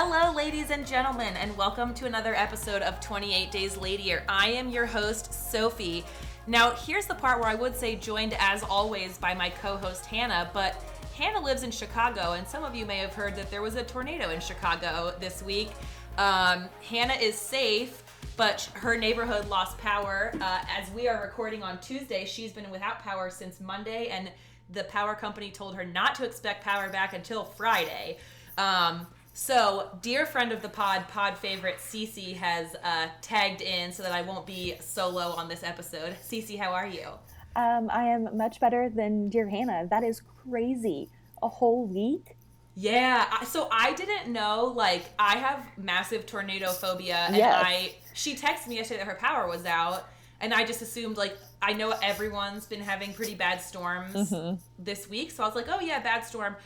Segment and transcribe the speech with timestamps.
[0.00, 4.22] Hello, ladies and gentlemen, and welcome to another episode of 28 Days Ladier.
[4.28, 6.04] I am your host, Sophie.
[6.46, 10.06] Now, here's the part where I would say joined as always by my co host,
[10.06, 10.80] Hannah, but
[11.16, 13.82] Hannah lives in Chicago, and some of you may have heard that there was a
[13.82, 15.70] tornado in Chicago this week.
[16.16, 18.04] Um, Hannah is safe,
[18.36, 20.32] but her neighborhood lost power.
[20.40, 24.30] Uh, as we are recording on Tuesday, she's been without power since Monday, and
[24.70, 28.18] the power company told her not to expect power back until Friday.
[28.58, 29.08] Um,
[29.40, 34.10] so, dear friend of the pod, pod favorite, Cece has uh, tagged in so that
[34.10, 36.16] I won't be solo on this episode.
[36.28, 37.06] Cece, how are you?
[37.54, 39.86] Um, I am much better than dear Hannah.
[39.88, 41.08] That is crazy.
[41.40, 42.36] A whole week?
[42.74, 43.42] Yeah.
[43.44, 44.72] So I didn't know.
[44.76, 47.62] Like, I have massive tornado phobia, and Yes.
[47.64, 50.08] I she texted me yesterday that her power was out,
[50.40, 54.56] and I just assumed like I know everyone's been having pretty bad storms Mm-hmm.
[54.80, 56.56] this week, so I was like, oh yeah, bad storm.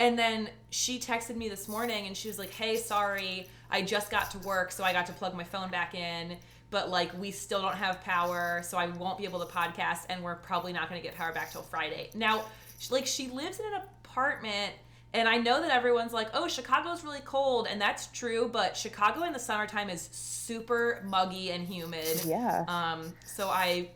[0.00, 4.10] And then she texted me this morning, and she was like, hey, sorry, I just
[4.10, 6.36] got to work, so I got to plug my phone back in.
[6.70, 10.22] But like we still don't have power, so I won't be able to podcast, and
[10.22, 12.10] we're probably not going to get power back till Friday.
[12.14, 12.44] Now,
[12.90, 14.72] like she lives in an apartment
[15.12, 19.24] and I know that everyone's like, oh, Chicago's really cold, and that's true, but Chicago
[19.24, 22.22] in the summertime is super muggy and humid.
[22.24, 22.64] Yeah.
[22.68, 23.90] Um, so I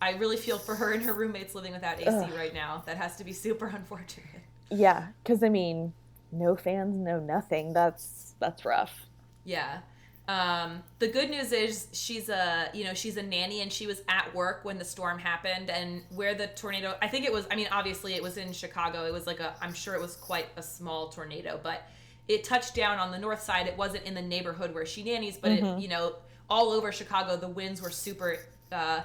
[0.00, 2.30] I really feel for her and her roommates living without AC Ugh.
[2.36, 2.82] right now.
[2.86, 4.26] That has to be super unfortunate.
[4.70, 5.92] Yeah, because I mean,
[6.32, 7.72] no fans, no nothing.
[7.72, 9.06] That's that's rough.
[9.44, 9.80] Yeah.
[10.28, 14.02] Um, the good news is she's a you know she's a nanny and she was
[14.08, 17.56] at work when the storm happened and where the tornado I think it was I
[17.56, 20.46] mean obviously it was in Chicago it was like a I'm sure it was quite
[20.56, 21.82] a small tornado but
[22.28, 25.36] it touched down on the north side it wasn't in the neighborhood where she nannies
[25.36, 26.14] but it, you know
[26.48, 28.36] all over Chicago the winds were super
[28.70, 29.00] uh,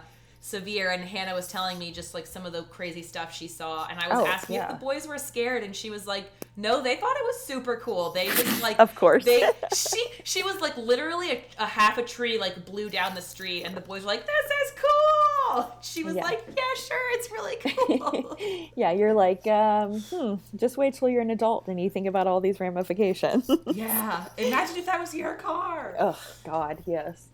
[0.46, 3.88] severe and Hannah was telling me just like some of the crazy stuff she saw
[3.90, 6.84] and I was Oh, asking if the boys were scared and she was like no
[6.84, 9.26] they thought it was super cool they just like Of course.
[9.26, 13.24] they she she was like literally a, a half a tree like blew down the
[13.24, 16.22] street and the boys were like this is cool she was Yeah.
[16.22, 17.56] like yeah sure it's really
[17.88, 18.38] cool
[18.76, 22.28] yeah, you're like, um, hmm, just wait till you're an adult and you think about
[22.28, 23.50] all these ramifications.
[23.74, 27.30] yeah imagine if that was your car oh God, yes.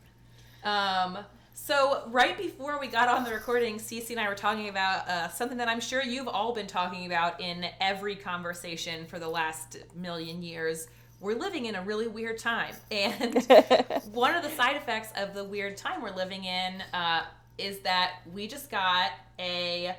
[0.63, 1.17] um
[1.63, 5.29] so right before we got on the recording Cece and I were talking about uh,
[5.29, 9.77] something that I'm sure you've all been talking about in every conversation for the last
[9.95, 10.87] million years.
[11.19, 12.73] We're living in a really weird time.
[12.89, 13.35] And
[14.11, 17.25] one of the side effects of the weird time we're living in uh,
[17.59, 19.95] is that we just got a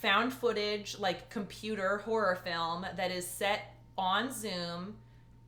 [0.00, 4.94] found footage like computer horror film that is set on zoom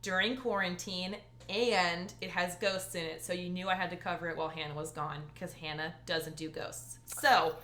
[0.01, 1.15] during quarantine
[1.49, 4.49] and it has ghosts in it so you knew i had to cover it while
[4.49, 7.55] hannah was gone because hannah doesn't do ghosts so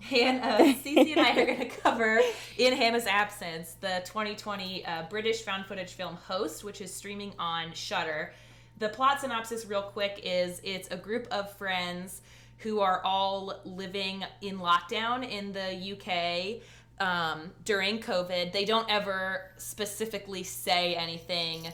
[0.00, 2.20] Hannah, Cece and I are going to cover,
[2.58, 7.72] in Hannah's absence, the 2020 uh, British found footage film Host, which is streaming on
[7.74, 8.32] Shudder.
[8.78, 12.22] The plot synopsis, real quick, is it's a group of friends
[12.58, 16.62] who are all living in lockdown in the UK
[17.06, 18.52] um, during COVID.
[18.52, 21.68] They don't ever specifically say anything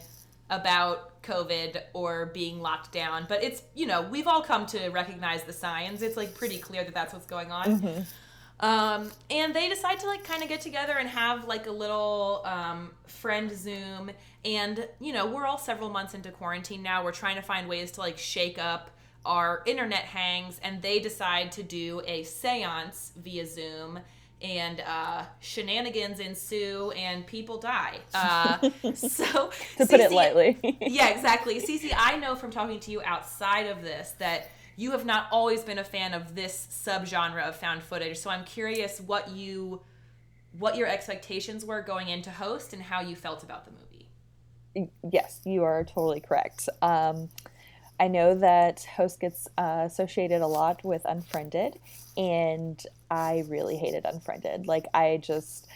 [0.50, 5.42] about COVID or being locked down, but it's, you know, we've all come to recognize
[5.42, 6.02] the signs.
[6.02, 8.06] It's like pretty clear that that's what's going on.
[8.60, 12.42] Um, and they decide to like kind of get together and have like a little
[12.44, 14.10] um, friend Zoom.
[14.44, 17.04] And, you know, we're all several months into quarantine now.
[17.04, 18.90] We're trying to find ways to like shake up
[19.24, 20.58] our internet hangs.
[20.62, 24.00] And they decide to do a seance via Zoom.
[24.42, 27.98] And uh, shenanigans ensue and people die.
[28.14, 30.58] Uh, so, To put it lightly.
[30.80, 31.60] yeah, exactly.
[31.60, 35.62] Cece, I know from talking to you outside of this that you have not always
[35.62, 38.18] been a fan of this subgenre of found footage.
[38.18, 39.80] So I'm curious what you
[40.58, 44.90] what your expectations were going into host and how you felt about the movie.
[45.10, 46.68] yes, you are totally correct.
[46.80, 47.28] Um,
[47.98, 51.78] I know that Host gets uh, associated a lot with Unfriended,
[52.16, 54.66] and I really hated Unfriended.
[54.66, 55.66] Like, I just,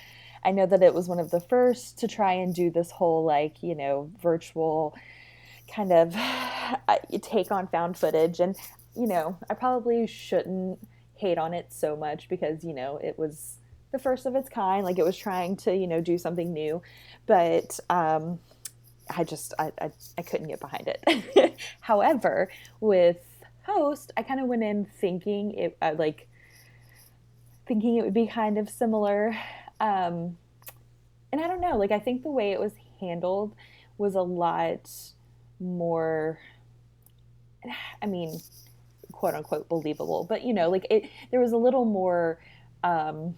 [0.44, 3.24] I know that it was one of the first to try and do this whole,
[3.24, 4.94] like, you know, virtual
[5.74, 6.14] kind of
[6.88, 8.40] uh, take on found footage.
[8.40, 8.54] And,
[8.94, 10.78] you know, I probably shouldn't
[11.16, 13.56] hate on it so much because, you know, it was
[13.92, 14.84] the first of its kind.
[14.84, 16.82] Like, it was trying to, you know, do something new.
[17.26, 18.40] But, um,
[19.16, 21.56] I just I, I, I couldn't get behind it.
[21.80, 23.18] However, with
[23.64, 26.28] Host, I kind of went in thinking it uh, like
[27.66, 29.36] thinking it would be kind of similar.
[29.80, 30.36] Um,
[31.32, 33.54] and I don't know, like I think the way it was handled
[33.98, 34.90] was a lot
[35.58, 36.38] more.
[38.02, 38.40] I mean,
[39.12, 42.38] quote unquote believable, but you know, like it there was a little more
[42.82, 43.36] um,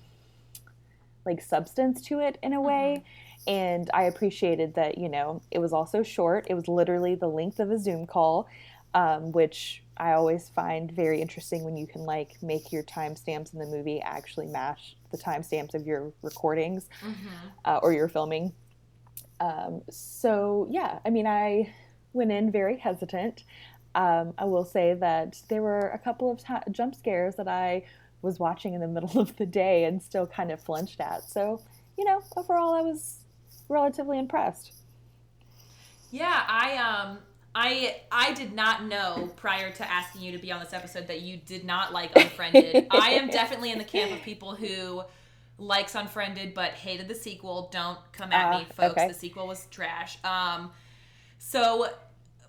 [1.26, 3.04] like substance to it in a way.
[3.46, 6.46] And I appreciated that, you know, it was also short.
[6.48, 8.46] It was literally the length of a Zoom call,
[8.94, 13.58] um, which I always find very interesting when you can like make your timestamps in
[13.58, 17.28] the movie actually match the timestamps of your recordings mm-hmm.
[17.64, 18.52] uh, or your filming.
[19.40, 21.72] Um, so yeah, I mean, I
[22.12, 23.44] went in very hesitant.
[23.94, 27.84] Um, I will say that there were a couple of t- jump scares that I
[28.22, 31.24] was watching in the middle of the day and still kind of flinched at.
[31.24, 31.60] So,
[31.98, 33.18] you know, overall, I was
[33.72, 34.72] relatively impressed.
[36.10, 37.18] Yeah, I um
[37.54, 41.22] I I did not know prior to asking you to be on this episode that
[41.22, 42.86] you did not like Unfriended.
[42.90, 45.02] I am definitely in the camp of people who
[45.58, 47.68] likes Unfriended but hated the sequel.
[47.72, 48.92] Don't come at uh, me, folks.
[48.92, 49.08] Okay.
[49.08, 50.18] The sequel was trash.
[50.24, 50.70] Um
[51.38, 51.88] so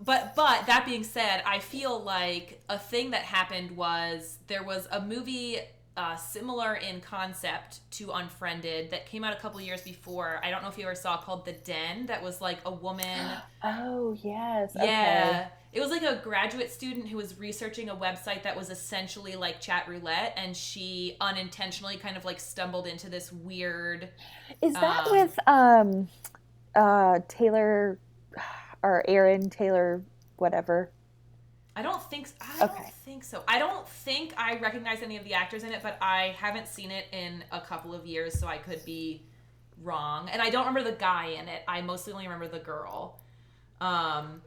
[0.03, 4.87] but but that being said, I feel like a thing that happened was there was
[4.91, 5.59] a movie
[5.95, 10.39] uh, similar in concept to Unfriended that came out a couple years before.
[10.43, 12.07] I don't know if you ever saw called The Den.
[12.07, 13.31] That was like a woman.
[13.63, 14.73] oh yes.
[14.75, 15.29] Yeah.
[15.29, 15.47] Okay.
[15.73, 19.59] It was like a graduate student who was researching a website that was essentially like
[19.59, 24.09] chat roulette, and she unintentionally kind of like stumbled into this weird.
[24.61, 26.07] Is that um, with um,
[26.75, 27.97] uh, Taylor
[28.83, 30.03] or Aaron Taylor,
[30.37, 30.91] whatever?
[31.75, 33.43] I don't think I don't think so.
[33.47, 36.91] I don't think I recognize any of the actors in it, but I haven't seen
[36.91, 39.23] it in a couple of years, so I could be
[39.81, 40.29] wrong.
[40.29, 41.63] And I don't remember the guy in it.
[41.67, 43.19] I mostly only remember the girl.
[43.81, 44.41] Um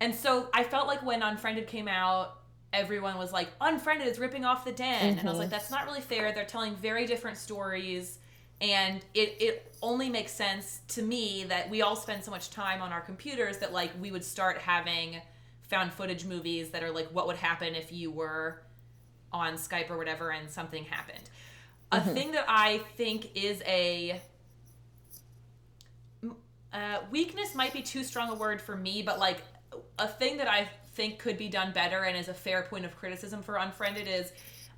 [0.00, 2.38] and so I felt like when Unfriended came out,
[2.72, 5.10] everyone was like, Unfriended is ripping off the den.
[5.10, 5.18] Mm-hmm.
[5.18, 5.52] And I was like, mm-hmm.
[5.52, 6.32] that's not really fair.
[6.32, 8.18] They're telling very different stories.
[8.60, 12.80] And it, it only makes sense to me that we all spend so much time
[12.80, 15.16] on our computers that like we would start having
[15.68, 18.62] found footage movies that are like what would happen if you were
[19.32, 21.30] on Skype or whatever and something happened.
[21.92, 22.14] A mm-hmm.
[22.14, 24.20] thing that I think is a
[26.72, 29.42] uh, weakness might be too strong a word for me, but like
[29.98, 32.96] a thing that I think could be done better and is a fair point of
[32.96, 34.32] criticism for Unfriended is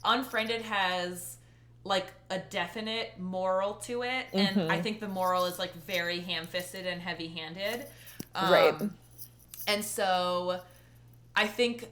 [0.04, 1.36] Unfriended has
[1.84, 4.60] like a definite moral to it, mm-hmm.
[4.60, 7.86] and I think the moral is like very ham-fisted and heavy-handed.
[8.34, 8.74] Um, right.
[9.66, 10.60] And so
[11.34, 11.88] I think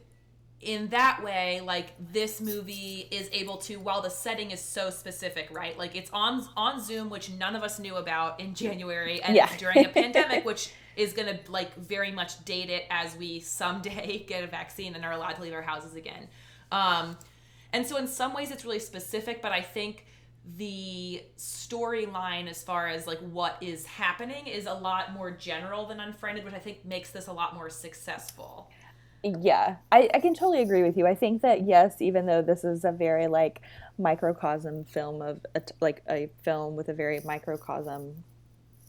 [0.60, 5.48] in that way like this movie is able to while the setting is so specific
[5.50, 5.76] right?
[5.78, 9.54] Like it's on on zoom which none of us knew about in january and yeah.
[9.58, 14.24] during a pandemic which is going to like very much date it as we someday
[14.28, 16.26] get a vaccine and are allowed to leave our houses again.
[16.72, 17.16] Um
[17.72, 20.06] and so in some ways it's really specific but i think
[20.56, 25.98] the storyline as far as like what is happening is a lot more general than
[26.00, 28.70] unfriended which i think makes this a lot more successful
[29.22, 32.64] yeah I, I can totally agree with you i think that yes even though this
[32.64, 33.60] is a very like
[33.98, 38.24] microcosm film of a, like a film with a very microcosm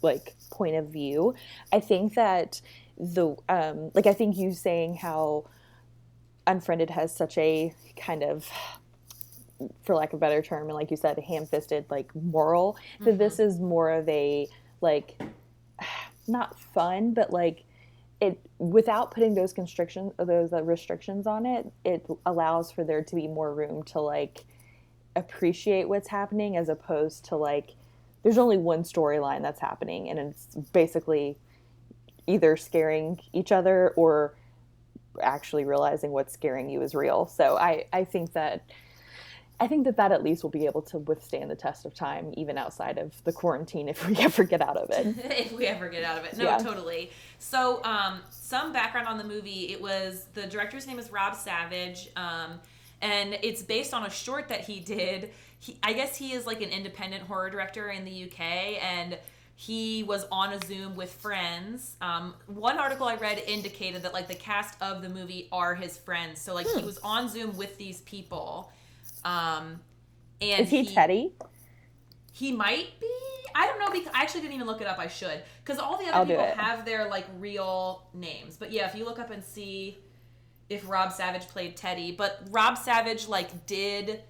[0.01, 1.33] like point of view
[1.71, 2.61] i think that
[2.97, 5.45] the um like i think you saying how
[6.45, 8.49] unfriended has such a kind of
[9.83, 13.05] for lack of a better term and like you said ham-fisted like moral mm-hmm.
[13.05, 14.47] that this is more of a
[14.81, 15.19] like
[16.27, 17.63] not fun but like
[18.19, 23.15] it without putting those constrictions those uh, restrictions on it it allows for there to
[23.15, 24.45] be more room to like
[25.15, 27.75] appreciate what's happening as opposed to like
[28.23, 31.37] there's only one storyline that's happening and it's basically
[32.27, 34.35] either scaring each other or
[35.21, 37.25] actually realizing what's scaring you is real.
[37.25, 38.63] So i i think that
[39.59, 42.31] I think that that at least will be able to withstand the test of time,
[42.37, 45.15] even outside of the quarantine, if we ever get out of it.
[45.31, 46.57] if we ever get out of it, no, yeah.
[46.57, 47.11] totally.
[47.39, 52.09] So, um, some background on the movie: it was the director's name is Rob Savage,
[52.15, 52.59] um,
[53.01, 55.31] and it's based on a short that he did.
[55.59, 59.17] He, I guess he is like an independent horror director in the UK, and
[59.55, 61.95] he was on a Zoom with friends.
[61.99, 65.97] Um, one article I read indicated that like the cast of the movie are his
[65.97, 66.77] friends, so like hmm.
[66.77, 68.71] he was on Zoom with these people
[69.27, 69.81] um,
[70.41, 71.33] and is he, he Teddy?
[72.31, 73.07] He might be.
[73.53, 74.99] I don't know because I actually didn't even look it up.
[74.99, 78.55] I should because all the other I'll people have their like real names.
[78.55, 79.97] But yeah, if you look up and see
[80.69, 84.21] if Rob Savage played Teddy, but Rob Savage like did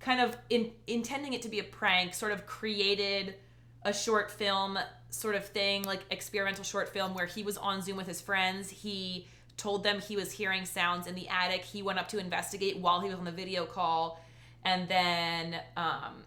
[0.00, 3.36] kind of in intending it to be a prank, sort of created
[3.84, 4.78] a short film
[5.10, 8.68] sort of thing, like experimental short film where he was on Zoom with his friends.
[8.68, 9.28] He
[9.60, 11.64] told them he was hearing sounds in the attic.
[11.64, 14.20] He went up to investigate while he was on the video call.
[14.64, 16.24] And then um,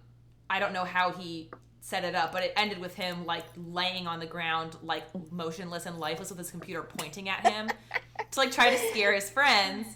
[0.50, 1.50] I don't know how he
[1.82, 5.86] set it up, but it ended with him like laying on the ground, like motionless
[5.86, 7.70] and lifeless with his computer pointing at him
[8.32, 9.88] to like try to scare his friends.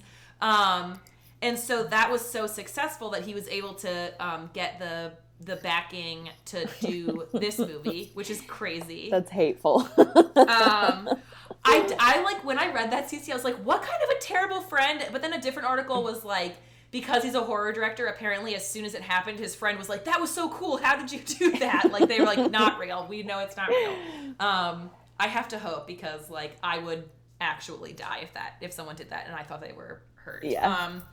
[0.41, 0.99] Um,
[1.41, 5.57] and so that was so successful that he was able to um, get the the
[5.57, 9.09] backing to do this movie, which is crazy.
[9.11, 9.87] That's hateful.
[10.35, 11.09] um,
[11.63, 14.19] I, I like when I read that Cece, I was like, what kind of a
[14.21, 15.05] terrible friend?
[15.11, 16.55] But then a different article was like,
[16.91, 20.05] because he's a horror director, apparently as soon as it happened, his friend was like,
[20.05, 20.77] "That was so cool.
[20.77, 23.05] How did you do that?" Like they were like, "Not real.
[23.09, 23.93] We know it's not real."
[24.39, 27.03] Um, I have to hope because like I would
[27.41, 30.43] actually die if that if someone did that and I thought they were hurt.
[30.43, 30.71] Yeah.
[30.71, 31.03] Um,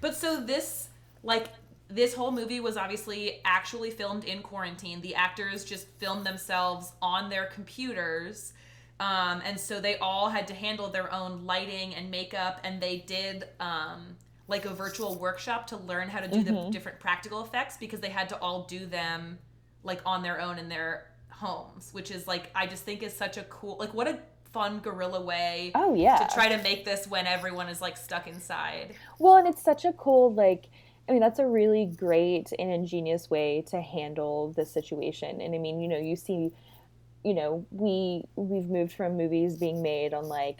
[0.00, 0.88] but so this
[1.22, 1.48] like
[1.88, 5.00] this whole movie was obviously actually filmed in quarantine.
[5.02, 8.54] The actors just filmed themselves on their computers.
[9.02, 12.98] Um, and so they all had to handle their own lighting and makeup, and they
[12.98, 14.16] did um,
[14.46, 18.10] like a virtual workshop to learn how to do the different practical effects because they
[18.10, 19.38] had to all do them
[19.82, 23.38] like on their own in their homes, which is like I just think is such
[23.38, 24.20] a cool like what a
[24.52, 26.18] fun guerrilla way Oh yeah.
[26.18, 28.94] to try to make this when everyone is like stuck inside.
[29.18, 30.66] Well, and it's such a cool like
[31.08, 35.40] I mean that's a really great and ingenious way to handle the situation.
[35.40, 36.52] And I mean, you know, you see
[37.24, 40.58] you know, we we've moved from movies being made on like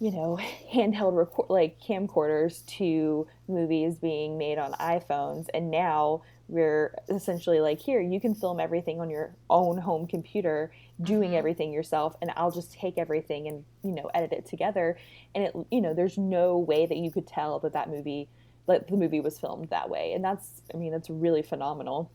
[0.00, 0.38] you know,
[0.72, 7.78] handheld record like camcorders to movies being made on iPhones and now we're essentially like
[7.80, 10.70] here you can film everything on your own home computer
[11.02, 11.34] doing Mhm.
[11.34, 14.96] everything yourself and I'll just take everything and you know edit it together
[15.34, 18.28] and it you know there's no way that you could tell that that movie
[18.66, 22.10] like the movie was filmed that way and that's I mean that's really phenomenal.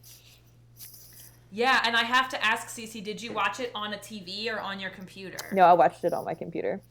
[1.56, 4.60] Yeah, and I have to ask Cece, did you watch it on a TV or
[4.60, 5.38] on your computer?
[5.52, 6.82] No, I watched it on my computer.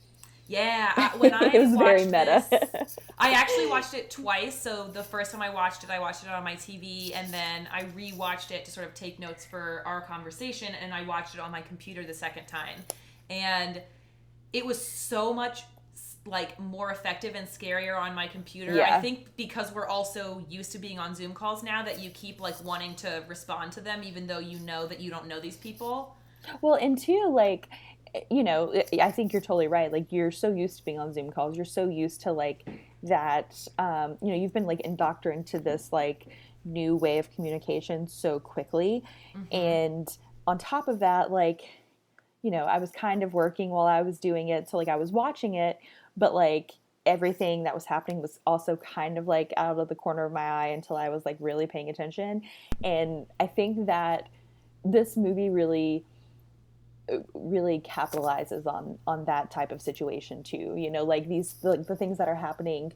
[0.47, 2.45] Yeah, when I it was very meta.
[2.49, 4.57] this- I actually watched it twice.
[4.57, 7.67] So the first time I watched it, I watched it on my TV, and then
[7.73, 11.41] I rewatched it to sort of take notes for our conversation, and I watched it
[11.41, 12.79] on my computer the second time,
[13.29, 13.81] and
[14.53, 15.63] it was so much
[16.25, 18.73] like more effective and scarier on my computer.
[18.75, 18.95] Yeah.
[18.95, 22.39] I think because we're also used to being on Zoom calls now that you keep
[22.39, 25.57] like wanting to respond to them even though you know that you don't know these
[25.57, 26.15] people.
[26.61, 27.69] Well, and two, like,
[28.29, 29.91] you know, I think you're totally right.
[29.91, 31.55] Like, you're so used to being on Zoom calls.
[31.55, 32.67] You're so used to, like,
[33.03, 36.27] that, um, you know, you've been, like, indoctrinated to this, like,
[36.65, 39.03] new way of communication so quickly.
[39.35, 39.55] Mm-hmm.
[39.55, 41.61] And on top of that, like,
[42.41, 44.69] you know, I was kind of working while I was doing it.
[44.69, 45.79] So, like, I was watching it,
[46.17, 46.71] but, like,
[47.05, 50.39] everything that was happening was also kind of like out of the corner of my
[50.41, 52.43] eye until I was like really paying attention.
[52.81, 54.29] And I think that
[54.85, 56.05] this movie really
[57.33, 61.95] really capitalizes on on that type of situation too you know like these like the
[61.97, 62.93] things that are happening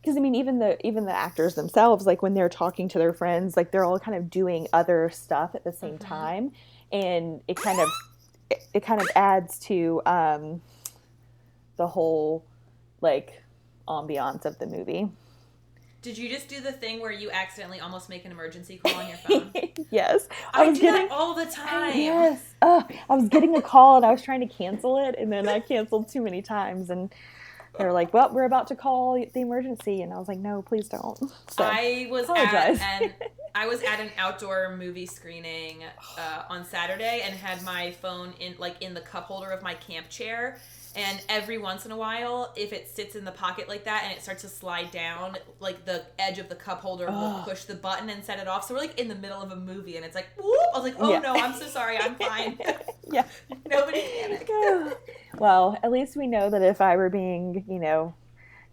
[0.00, 3.14] because i mean even the even the actors themselves like when they're talking to their
[3.14, 6.06] friends like they're all kind of doing other stuff at the same Mhm.
[6.06, 6.52] time
[6.92, 7.88] and it kind of
[8.50, 10.60] it, it kind of adds to um
[11.80, 12.44] the whole
[13.00, 13.42] like
[13.88, 15.08] ambiance of the movie
[16.02, 19.08] Did you just do the thing where you accidentally almost make an emergency call on
[19.08, 19.50] your phone?
[19.90, 21.96] yes I, was do getting that all the time.
[21.96, 22.54] Yes.
[22.60, 25.48] Oh, I was getting a call and I was trying to cancel it, and then
[25.48, 27.10] I canceled too many times, and
[27.78, 30.60] they were like, "Well, we're about to call the emergency," and I was like, "No,
[30.60, 31.18] please don't."
[31.48, 32.78] So, I was apologize.
[32.80, 33.12] at an
[33.54, 35.84] I was at an outdoor movie screening
[36.18, 39.74] uh, on Saturday and had my phone in like in the cup holder of my
[39.74, 40.58] camp chair.
[40.96, 44.12] And every once in a while, if it sits in the pocket like that and
[44.12, 47.76] it starts to slide down, like the edge of the cup holder will push the
[47.76, 48.66] button and set it off.
[48.66, 50.58] So we're like in the middle of a movie and it's like, whoop!
[50.74, 51.20] I was like, oh Yeah.
[51.20, 52.58] no, I'm so sorry, I'm fine.
[53.12, 53.24] yeah.
[53.68, 54.50] Nobody panic.
[55.38, 58.14] well, at least we know that if I were being, you know,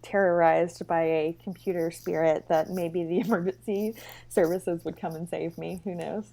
[0.01, 3.93] terrorized by a computer spirit, that maybe the emergency
[4.29, 5.81] services would come and save me.
[5.83, 6.31] Who knows?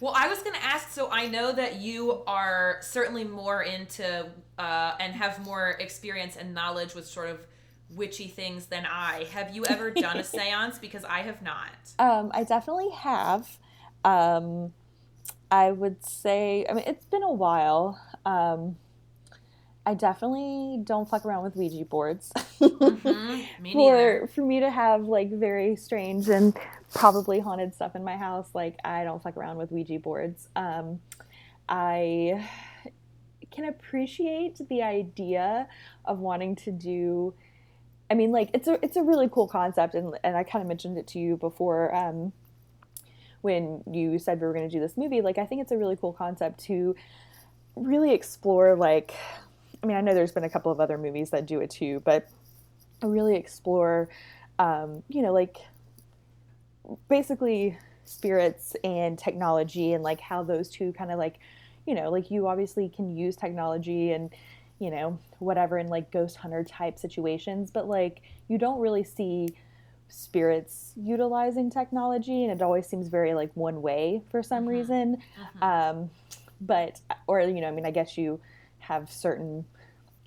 [0.00, 0.90] Well, I was going to ask.
[0.90, 4.26] So I know that you are certainly more into
[4.58, 7.40] uh, and have more experience and knowledge with sort of
[7.90, 9.24] witchy things than I.
[9.32, 10.80] Have you ever done a séance?
[10.80, 11.70] Because I have not.
[11.98, 13.56] Um, I definitely have.
[14.04, 14.72] Um,
[15.50, 17.98] I would say, I mean, it's been a while.
[18.26, 18.76] Um,
[19.86, 22.32] I definitely don't fuck around with Ouija boards.
[22.60, 23.46] Mhm.
[23.60, 24.22] Me neither.
[24.22, 26.56] for for me to have like very strange and
[26.94, 30.48] probably haunted stuff in my house, like I don't fuck around with Ouija boards.
[30.56, 31.00] Um,
[31.68, 32.46] I
[33.50, 35.68] can appreciate the idea
[36.04, 37.34] of wanting to do.
[38.10, 40.68] I mean, like it's a it's a really cool concept, and and I kind of
[40.68, 41.94] mentioned it to you before.
[41.94, 42.32] Um,
[43.42, 45.76] when you said we were going to do this movie, like I think it's a
[45.76, 46.96] really cool concept to
[47.76, 48.74] really explore.
[48.74, 49.14] Like,
[49.82, 52.00] I mean, I know there's been a couple of other movies that do it too,
[52.04, 52.28] but
[53.02, 54.08] really explore,
[54.58, 55.58] um, you know, like
[57.08, 61.38] basically spirits and technology and like how those two kind of like,
[61.86, 64.30] you know, like you obviously can use technology and
[64.78, 69.48] you know whatever in like ghost hunter type situations, but like you don't really see
[70.08, 74.68] spirits utilizing technology and it always seems very like one way for some Mhm.
[74.68, 75.22] reason
[75.60, 75.62] Mhm.
[75.62, 76.10] um,
[76.60, 78.40] but or you know i mean i guess you
[78.78, 79.64] have certain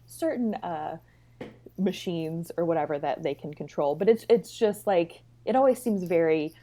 [0.06, 0.98] certain uh,
[1.78, 6.04] machines or whatever that they can control but it's it's just like it always seems
[6.04, 6.54] very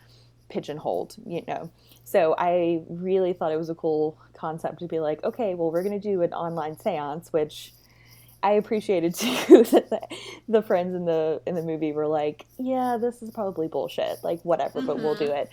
[0.49, 1.71] pigeonholed you know
[2.05, 5.83] so i really thought it was a cool concept to be like okay well we're
[5.83, 7.73] going to do an online seance which
[8.45, 10.01] i appreciated too that the,
[10.49, 14.41] the friends in the in the movie were like yeah this is probably bullshit like
[14.43, 15.37] whatever but we'll do Mhm.
[15.43, 15.49] it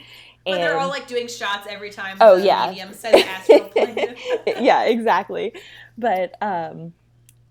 [0.45, 2.67] But they're all like doing shots every time Oh, the yeah.
[2.69, 4.15] medium says astral plane.
[4.59, 5.53] yeah, exactly.
[5.97, 6.93] But um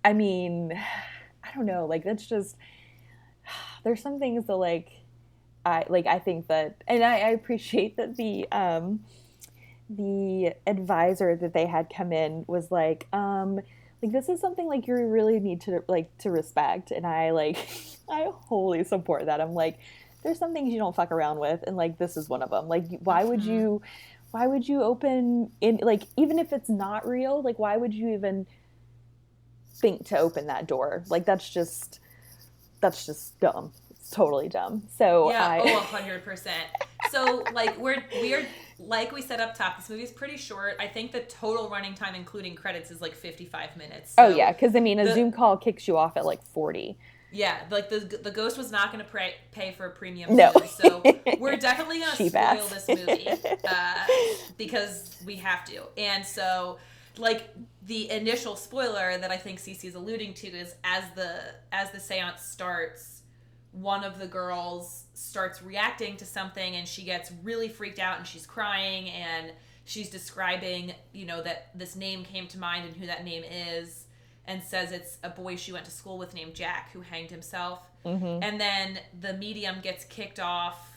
[0.04, 0.72] I mean,
[1.44, 2.54] I don't know, like that's just
[3.84, 4.88] there's some things that like
[5.64, 9.00] I like I think that and I, I appreciate that the um
[9.88, 13.57] the advisor that they had come in was like, um,
[14.02, 17.57] like this is something like you really need to like to respect and I like
[18.09, 19.40] I wholly support that.
[19.40, 19.78] I'm like
[20.23, 22.69] there's some things you don't fuck around with and like this is one of them.
[22.69, 23.47] Like why would Mhm.
[23.47, 23.83] you
[24.31, 28.09] why would you open in like even if it's not real, like why would you
[28.14, 28.47] even
[29.75, 31.02] think to open that door?
[31.09, 32.00] Like that's just
[32.81, 33.73] that's just dumb.
[34.12, 34.83] Totally dumb.
[34.97, 36.64] So yeah, I oh, hundred percent.
[37.11, 38.47] So like we're we're
[38.78, 40.75] like we said up top, this movie's pretty short.
[40.78, 44.14] I think the total running time, including credits, is like fifty-five minutes.
[44.19, 46.99] Oh yeah, because I mean, a the- Zoom call kicks you off at like forty.
[47.33, 47.59] yeah.
[47.71, 50.37] Like the the ghost was not going to pay pay for a premium.
[50.37, 50.52] No.
[50.52, 51.02] Zoom, so
[51.38, 52.69] we're definitely going to spoil ass.
[52.87, 53.28] this movie
[53.66, 53.95] uh,
[54.59, 55.85] because we have to.
[55.97, 56.78] And so,
[57.19, 57.49] like
[57.87, 61.40] the initial spoiler that I think Cece is alluding to is as the
[61.73, 63.21] as the séance starts,
[63.72, 68.26] one of the girls starts reacting to something and she gets really freaked out and
[68.26, 69.52] she's crying and
[69.84, 74.04] she's describing, you know, that this name came to mind and who that name is
[74.46, 77.80] and says it's a boy she went to school with named Jack who hanged himself.
[78.04, 80.90] hmm And then the medium gets kicked off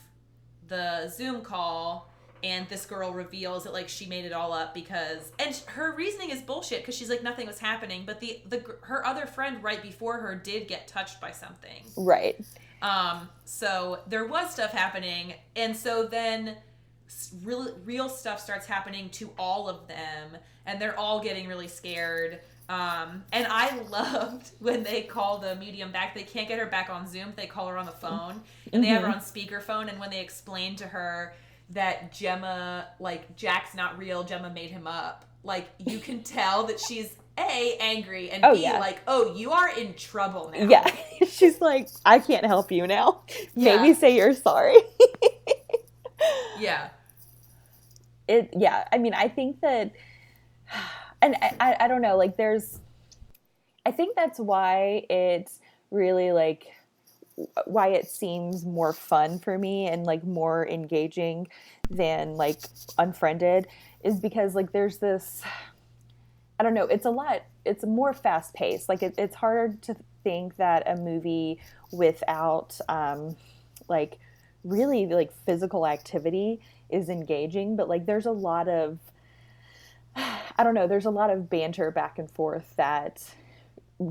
[0.68, 2.10] the Zoom call,
[2.46, 6.30] and this girl reveals that like she made it all up because, and her reasoning
[6.30, 8.04] is bullshit because she's like nothing was happening.
[8.06, 11.82] But the the her other friend right before her did get touched by something.
[11.96, 12.38] Right.
[12.82, 16.56] Um, so there was stuff happening, and so then
[17.42, 22.38] real real stuff starts happening to all of them, and they're all getting really scared.
[22.68, 26.14] Um, and I loved when they call the medium back.
[26.14, 27.32] They can't get her back on Zoom.
[27.34, 29.88] They call her on the phone, and they have her on speakerphone.
[29.88, 31.34] And when they explain to her
[31.70, 35.24] that Gemma, like Jack's not real, Gemma made him up.
[35.42, 38.78] Like you can tell that she's a angry and Oh, b yeah.
[38.78, 40.68] like, oh, you are in trouble now.
[40.68, 40.90] Yeah.
[41.28, 43.22] She's like, I can't help you now.
[43.54, 43.76] Yeah.
[43.76, 44.76] Maybe say you're sorry.
[46.58, 46.88] yeah.
[48.28, 49.92] it yeah i mean i think that
[51.22, 52.80] and I, I i don't know like there's
[53.84, 56.66] i think that's why it's really like
[57.66, 61.46] why it seems more fun for me and like more engaging
[61.90, 62.60] than like
[62.98, 63.66] unfriended
[64.02, 65.42] is because like there's this
[66.58, 68.88] i don't know it's a lot it's more fast paced.
[68.88, 71.60] Like it, it's hard to think that a movie
[71.92, 73.36] without um
[73.88, 74.18] like
[74.64, 78.98] really like physical activity is engaging but like there's a lot of
[80.16, 83.22] i don't know there's a lot of banter back and forth that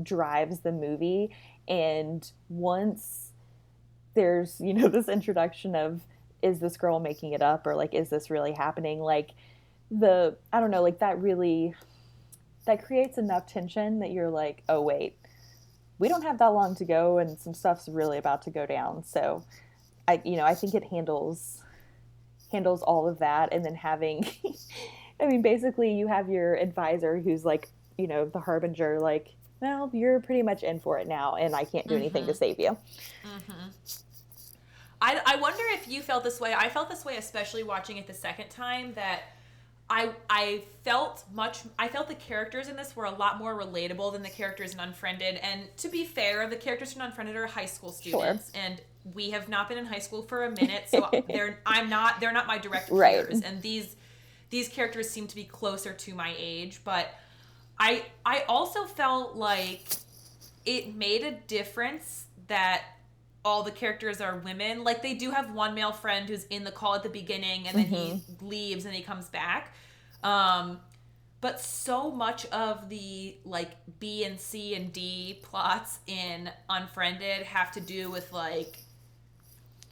[0.02, 1.30] drives the movie
[1.68, 3.32] and once
[4.14, 6.02] there's you know this introduction of
[6.42, 9.00] is this girl making it up or like is this really happening?
[9.00, 9.30] Like
[9.90, 11.72] the i don't know like that really
[12.66, 15.16] that creates enough tension that you're like oh wait
[15.98, 19.02] we don't have that long to go and some stuff's really about to go down.
[19.04, 19.44] So
[20.08, 21.62] i you know i think it handles
[22.52, 23.52] handles all of that.
[23.52, 24.26] And then having
[25.20, 29.28] i mean basically you have your advisor who's like you know the harbinger like
[29.60, 32.36] well you're pretty much in for it now and i can't do anything to Mhm.
[32.36, 32.76] save you
[33.24, 33.68] hmm
[35.00, 36.54] I, I wonder if you felt this way.
[36.54, 38.94] I felt this way, especially watching it the second time.
[38.94, 39.20] That
[39.90, 41.60] I I felt much.
[41.78, 44.80] I felt the characters in this were a lot more relatable than the characters in
[44.80, 45.34] Unfriended.
[45.42, 48.80] And to be fair, the characters in Unfriended are high school students, and
[49.14, 52.32] we have not been in high school for a minute, so they're I'm not they're
[52.32, 53.26] not my direct Right.
[53.28, 53.42] peers.
[53.42, 53.96] And these
[54.48, 57.10] these characters seem to be closer to my age, but
[57.78, 59.84] I I also felt like
[60.64, 62.82] it made a difference that
[63.44, 64.82] all the characters are women.
[64.82, 67.76] Like they do have one male friend who's in the call at the beginning and
[67.76, 69.74] then he leaves and he comes back.
[70.24, 70.80] Um
[71.40, 77.70] but so much of the like B and C and D plots in Unfriended have
[77.72, 78.78] to do with like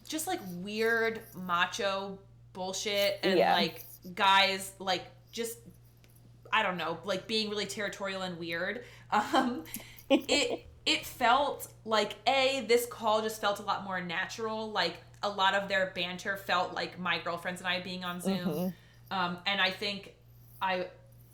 [0.09, 2.19] just like weird macho
[2.55, 3.55] bullshit and Yeah.
[3.55, 5.59] like guys like just
[6.55, 8.85] I don't know, like being really territorial and weird.
[9.11, 9.65] Um
[10.09, 14.71] it it felt like a this call just felt a lot more natural.
[14.71, 18.37] Like a lot of their banter felt like my girlfriends and I being on Zoom,
[18.39, 19.17] Mm-hmm.
[19.19, 20.13] um, and I think
[20.61, 20.87] I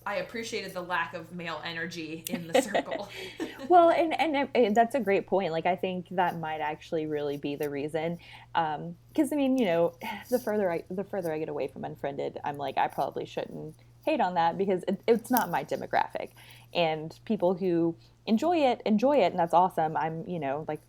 [0.07, 3.09] I appreciated the lack of male energy in the circle.
[3.69, 7.37] well and, and and that's a great point like i think that might actually really
[7.37, 8.19] be the reason
[8.55, 9.93] because i mean you know
[10.31, 13.75] the further i the further i get away from unfriended i'm like i probably shouldn't
[14.11, 16.31] hate on that because it, it's not my demographic.
[16.73, 17.97] And people who
[18.27, 19.97] enjoy it enjoy it and that's awesome.
[19.97, 20.81] I'm you know like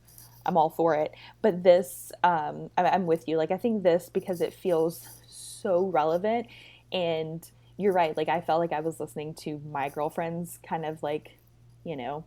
[0.46, 1.14] i'm all for it.
[1.42, 3.38] But this um I, i'm with you.
[3.38, 6.48] Like i think this because it feels so relevant
[6.92, 11.02] and you're right like i felt like i was listening to my girlfriends kind of
[11.02, 11.38] like
[11.84, 12.26] you know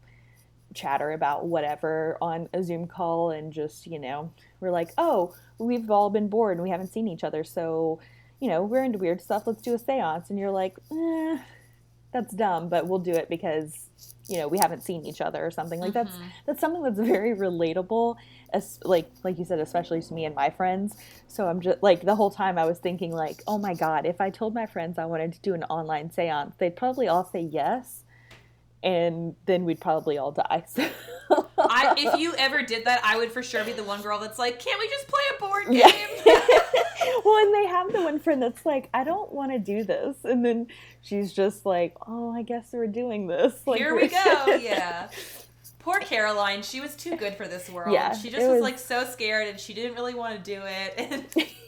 [0.75, 4.31] chatter about whatever on a Zoom call and just, you know,
[4.61, 7.45] we're like, oh, we've all been bored and we haven't seen each other.
[7.45, 8.01] So,
[8.41, 9.47] you know, we're into weird stuff.
[9.47, 10.31] Let's do a seance.
[10.31, 11.39] And you're like, eh,
[12.13, 13.91] that's dumb, but we'll do it because,
[14.29, 15.81] you know, we haven't seen each other or something.
[15.81, 16.13] Like that's
[16.47, 18.17] that's something that's very relatable
[18.53, 20.97] as like like you said, especially to me and my friends.
[21.27, 24.21] So I'm just like the whole time I was thinking like, oh my God, if
[24.21, 27.41] I told my friends I wanted to do an online seance, they'd probably all say
[27.41, 28.05] yes
[28.85, 30.65] and then we'd probably all die.
[31.27, 31.49] So.
[31.57, 34.39] I, if you ever did that, I would for sure be the one girl that's
[34.39, 35.81] like, "Can't we just play a board game?"
[36.27, 36.41] Yeah.
[37.25, 40.17] well, and they have the one friend that's like, I don't want to do this,
[40.25, 40.67] and then
[41.03, 43.55] she's just like, Oh, I guess we're doing this.
[43.67, 44.47] Like, Here we go.
[44.61, 45.09] Yeah.
[45.81, 46.63] Poor Caroline.
[46.63, 47.93] She was too good for this world.
[47.93, 50.63] Yeah, she just was, was- like so scared, and she didn't really want to do
[50.65, 51.51] it.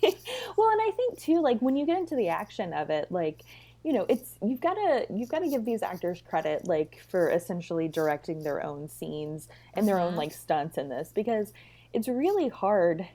[0.57, 3.43] Well, and I think too, like when you get into the action of it, like
[3.85, 7.31] you know, it's you've got to you've got to give these actors credit, like for
[7.31, 10.17] essentially directing their own scenes and their own Mhm.
[10.17, 11.53] like stunts in this, because
[11.93, 13.07] it's really hard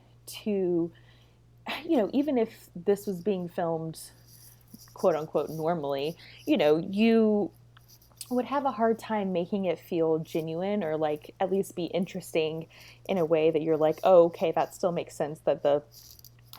[0.43, 0.91] to,
[1.85, 3.99] you know, even if this was being filmed,
[4.93, 7.51] quote unquote, normally, you know, you
[8.29, 12.65] would have a hard time making it feel genuine or like at least be interesting
[13.09, 15.83] in a way that you're like, oh, okay, that still makes sense that the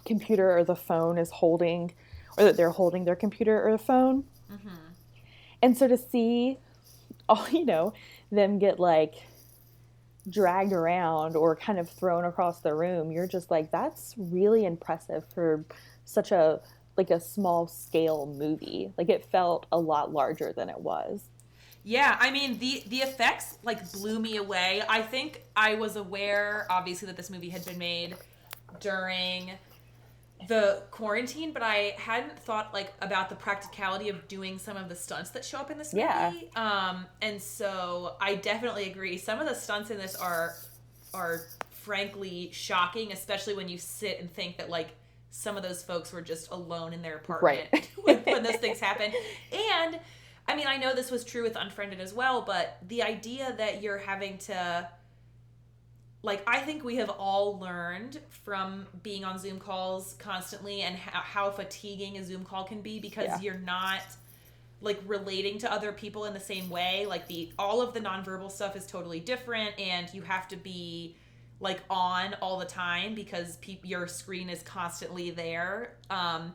[0.04, 1.92] computer or the phone is holding
[2.36, 4.24] or that they're holding their computer or the phone.
[4.52, 4.68] Mm-hmm.
[5.62, 6.58] And so to see
[7.28, 7.94] all, you know,
[8.30, 9.14] them get like
[10.28, 15.24] dragged around or kind of thrown across the room, you're just like, that's really impressive
[15.34, 15.64] for
[16.04, 16.60] such a
[16.96, 18.92] like a small scale movie.
[18.98, 21.30] Like it felt a lot larger than it was.
[21.84, 24.82] yeah, I mean the the effects like blew me away.
[24.88, 28.16] I think I was aware, obviously, that this movie had been made
[28.80, 29.52] during
[30.48, 34.94] the quarantine, but I hadn't thought like about the practicality of doing some of the
[34.96, 36.04] stunts that show up in this movie.
[36.04, 36.32] Yeah.
[36.56, 39.18] Um, and so I definitely agree.
[39.18, 40.54] Some of the stunts in this are
[41.14, 44.90] are frankly shocking, especially when you sit and think that like
[45.30, 47.90] some of those folks were just alone in their apartment Right.
[48.02, 49.12] when, when those things happen.
[49.52, 49.98] And
[50.46, 53.82] I mean, I know this was true with Unfriended as well, but the idea that
[53.82, 54.88] you're having to
[56.22, 61.20] like I think we have all learned from being on Zoom calls constantly and how,
[61.20, 63.40] how fatiguing a Zoom call can be because Yeah.
[63.40, 64.00] you're not
[64.80, 67.06] like relating to other people in the same way.
[67.06, 71.16] Like the all of the nonverbal stuff is totally different, and you have to be
[71.60, 75.92] like on all the time because pe- your screen is constantly there.
[76.10, 76.52] Um,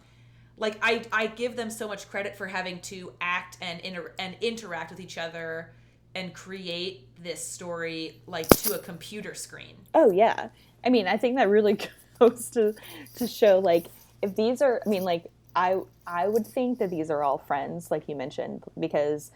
[0.57, 4.35] like I, I give them so much credit for having to act and inter- and
[4.41, 5.69] interact with each other
[6.17, 9.75] and create this story like to a computer screen.
[9.93, 10.49] Oh yeah.
[10.83, 11.77] I mean, I think that really
[12.19, 12.73] goes to
[13.17, 13.85] to show like
[14.23, 15.77] if these are I mean like I
[16.07, 19.31] I would think that these are all friends like you mentioned because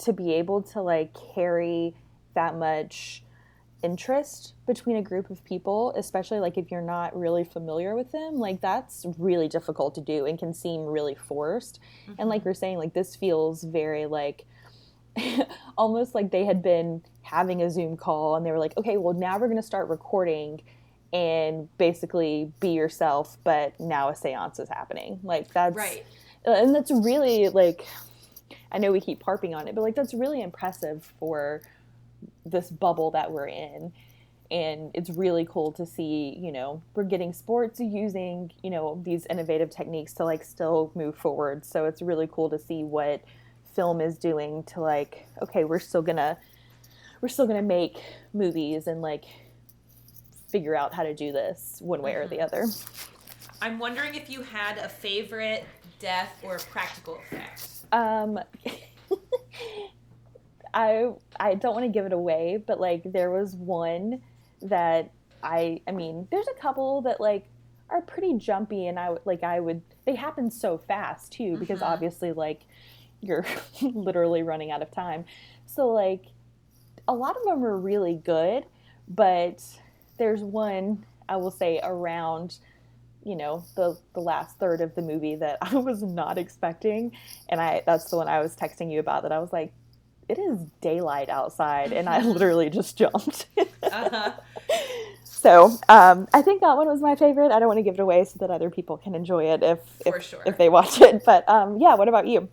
[0.00, 1.94] to be able to like carry
[2.34, 3.22] that much
[3.82, 8.36] interest between a group of people, especially like if you're not really familiar with them,
[8.36, 11.80] like that's really difficult to do and can seem really forced.
[12.18, 12.48] And like mm-hmm.
[12.48, 14.44] you're saying like this feels very like
[15.78, 19.14] almost like they had been having a Zoom call and they were like, okay, well,
[19.14, 20.62] now we're going to start recording
[21.12, 25.20] and basically be yourself, but now a seance is happening.
[25.22, 26.04] Like, that's Right.
[26.46, 27.86] Uh, and that's really like,
[28.70, 31.62] I know we keep harping on it, but like, that's really impressive for
[32.44, 33.92] this bubble that we're in.
[34.50, 39.26] And it's really cool to see, you know, we're getting sports using, you know, these
[39.28, 41.66] innovative techniques to like still move forward.
[41.66, 43.20] So it's really cool to see what
[43.78, 46.36] film is doing to like okay we're still gonna
[47.20, 47.96] we're still gonna make
[48.34, 49.24] movies and like
[50.48, 52.64] figure out how to do this one way or the other
[53.62, 55.64] I'm wondering if you had a favorite
[56.00, 57.68] death or practical effect.
[57.92, 58.40] um
[60.74, 64.20] i i don't want to give it away but like there was one
[64.62, 65.12] that
[65.44, 67.46] i i mean there's a couple that like
[67.90, 71.78] are pretty jumpy and i would like i would they happen so fast too because
[71.78, 71.86] Mhm.
[71.86, 72.62] obviously like
[73.20, 73.46] you're
[73.82, 75.24] literally running out of time
[75.66, 76.24] so like
[77.08, 78.64] a lot of them are really good,
[79.08, 79.64] but
[80.18, 82.58] there's one I will say around
[83.24, 87.12] you know the the last third of the movie that I was not expecting,
[87.48, 89.72] and I that's the one I was texting you about that I was like,
[90.28, 93.46] it is daylight outside, and I literally just jumped.
[93.56, 94.32] uh-huh.
[95.24, 97.52] So um, I think that one was my favorite.
[97.52, 99.78] I don't want to give it away so that other people can enjoy it if
[100.04, 100.42] if, sure.
[100.44, 101.24] if they watch it.
[101.24, 102.48] But um, yeah, what about you?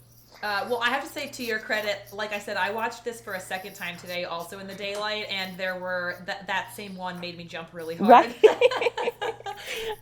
[0.45, 3.19] Uh, well, I have to say, to your credit, like I said, I watched this
[3.19, 6.95] for a second time today, also in the daylight, and there were that that same
[6.95, 8.09] one made me jump really hard.
[8.09, 8.35] Right.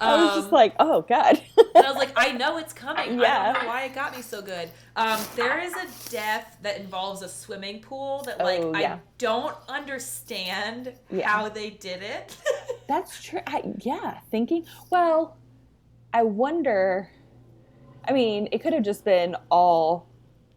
[0.02, 1.42] I was just um, like, oh god.
[1.58, 3.22] and I was like, I know it's coming.
[3.22, 3.40] Yeah.
[3.40, 4.70] I don't know why it got me so good.
[4.98, 8.96] Um, there is a death that involves a swimming pool that, like, oh, yeah.
[8.96, 11.26] I don't understand yeah.
[11.26, 12.36] how they did it.
[12.90, 13.40] That's true.
[13.48, 14.66] I, yeah, thinking.
[14.90, 15.38] Well,
[16.14, 17.10] I wonder.
[18.06, 20.10] I mean, it could have just been all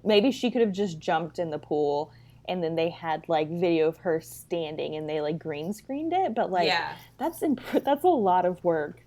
[0.07, 2.13] maybe she could have just jumped in the pool
[2.49, 6.35] and then they had like video of her standing and they like green screened it
[6.35, 6.93] but like yeah.
[7.19, 9.05] that's imp- that's a lot of work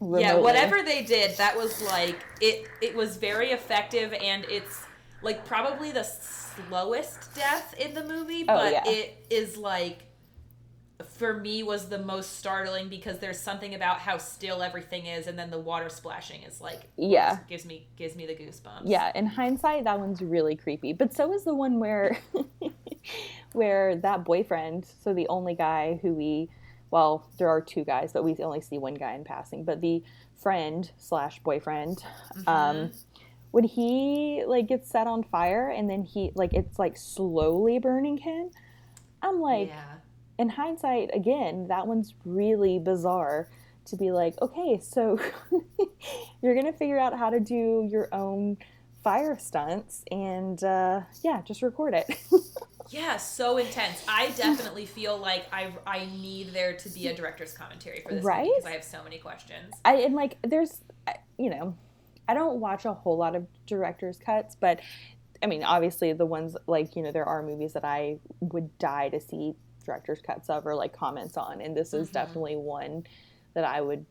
[0.00, 0.22] remotely.
[0.22, 4.82] yeah whatever they did that was like it it was very effective and it's
[5.22, 8.82] like probably the slowest death in the movie oh, but oh, yeah.
[8.86, 10.04] it is like
[11.02, 15.36] for me was the most startling because there's something about how still everything is and
[15.36, 17.38] then the water splashing is like yeah.
[17.48, 18.82] gives me gives me the goosebumps.
[18.84, 22.18] Yeah in hindsight that one's really creepy but so is the one where
[23.52, 26.48] where that boyfriend so the only guy who we
[26.92, 30.02] well there are two guys but we only see one guy in passing but the
[30.36, 32.04] friend slash boyfriend
[32.36, 32.48] mm-hmm.
[32.48, 32.92] um
[33.50, 38.16] when he like gets set on fire and then he like it's like slowly burning
[38.16, 38.50] him
[39.22, 39.94] i'm like yeah
[40.38, 43.48] in hindsight, again, that one's really bizarre
[43.86, 45.18] to be like, okay, so
[46.42, 48.56] you're going to figure out how to do your own
[49.02, 52.18] fire stunts and uh, yeah, just record it.
[52.88, 54.02] yeah, so intense.
[54.08, 58.24] I definitely feel like I, I need there to be a director's commentary for this
[58.24, 58.50] right?
[58.56, 59.74] because I have so many questions.
[59.84, 60.80] I and like there's
[61.38, 61.76] you know,
[62.28, 64.80] I don't watch a whole lot of director's cuts, but
[65.42, 69.10] I mean, obviously the ones like, you know, there are movies that I would die
[69.10, 72.14] to see director's cuts of or like comments on and this is mm-hmm.
[72.14, 73.04] definitely one
[73.54, 74.04] that i would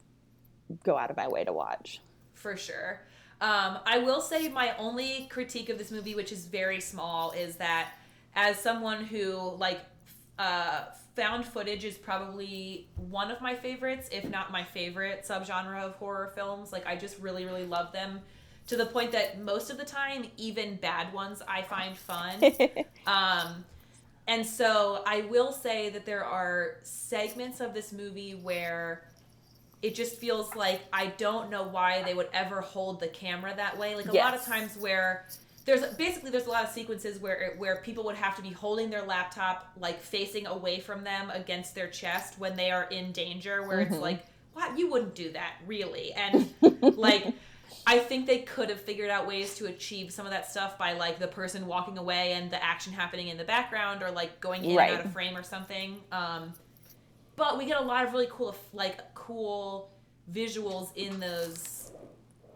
[0.84, 2.00] go out of my way to watch.
[2.34, 3.02] For sure.
[3.42, 7.58] Um, i will say my only critique of this movie which is very small is
[7.58, 7.90] that
[8.36, 9.82] as someone who like
[10.40, 15.96] uh, found footage is probably one of my favorites if not my favorite subgenre of
[15.96, 18.22] horror films like i just really really love them
[18.66, 22.42] to the point that most of the time even bad ones i find fun.
[23.06, 23.66] Um,
[24.28, 29.06] and so I will say that there are segments of this movie where
[29.82, 33.78] it just feels like I don't know why they would ever hold the camera that
[33.78, 33.96] way.
[33.96, 34.24] Like a yes.
[34.24, 35.26] lot of times where
[35.66, 38.90] there's basically there's a lot of sequences where where people would have to be holding
[38.90, 43.68] their laptop like facing away from them against their chest when they are in danger
[43.68, 43.94] where mm-hmm.
[43.94, 46.54] it's like what you wouldn't do that really and
[46.98, 47.34] like
[47.86, 50.94] I think they could have figured out ways to achieve some of that stuff by
[50.94, 54.64] like the person walking away and the action happening in the background or like going
[54.64, 54.92] in right.
[54.92, 55.98] and out of frame or something.
[56.12, 56.54] Um,
[57.36, 59.92] but we get a lot of really cool like cool
[60.32, 61.92] visuals in those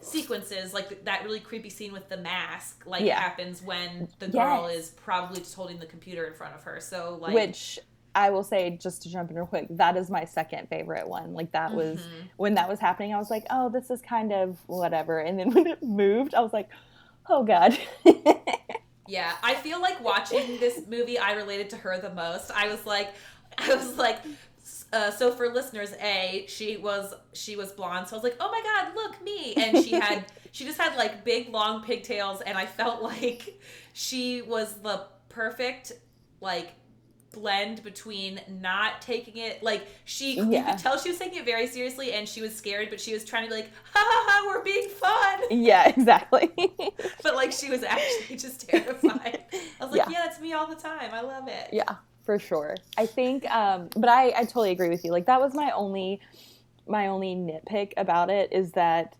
[0.02, 3.20] sequences like that really creepy scene with the mask like yeah.
[3.20, 4.86] happens when the girl yes.
[4.86, 7.78] is probably just holding the computer in front of her so like which
[8.18, 11.36] I will say, just to jump in real quick, that is my second favorite one.
[11.36, 12.26] Like that was mm-hmm.
[12.38, 13.14] when that was happening.
[13.14, 15.20] I was like, oh, this is kind of whatever.
[15.20, 16.68] And then when it moved, I was like,
[17.30, 17.78] oh god.
[19.08, 22.50] yeah, I feel like watching this movie, I related to her the most.
[22.50, 23.14] I was like,
[23.60, 24.18] I was like.
[24.92, 28.50] Uh, so for listeners, a she was she was blonde, so I was like, oh
[28.50, 32.58] my god, look me, and she had she just had like big long pigtails, and
[32.58, 33.60] I felt like
[33.92, 35.92] she was the perfect
[36.40, 36.74] like
[37.40, 40.44] blend between not taking it like she yeah.
[40.44, 43.14] you could tell she was taking it very seriously and she was scared but she
[43.14, 45.42] was trying to be like ha ha ha we're being fun.
[45.52, 46.52] Yeah exactly.
[47.24, 49.44] But like she was actually just terrified.
[49.80, 50.10] I was like yeah.
[50.10, 51.12] yeah it's me all the time.
[51.14, 51.70] I love it.
[51.72, 52.76] Yeah for sure.
[52.98, 55.12] I think um but i i totally agree with you.
[55.12, 56.22] Like that was my only
[56.88, 59.16] my only nitpick about it is that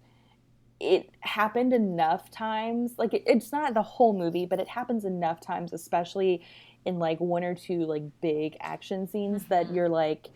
[0.80, 5.40] it happened enough times like it, it's not the whole movie but it happens enough
[5.40, 6.46] times especially
[6.88, 9.76] in like one or two like big action scenes that mm-hmm.
[9.76, 10.30] you're like